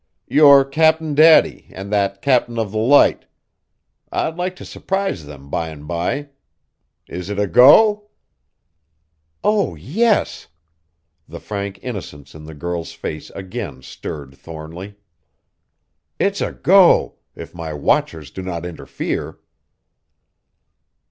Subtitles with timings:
[0.27, 3.25] Your Cap'n Daddy, and that Captain of the Light,
[4.11, 6.29] I'd like to surprise them by and by.
[7.07, 8.09] Is it a go?"
[9.43, 9.75] "Oh!
[9.75, 10.47] yes!"
[11.29, 14.95] The frank innocence in the girl's face again stirred Thornly.
[16.17, 19.37] "It's a go, if my watchers do not interfere."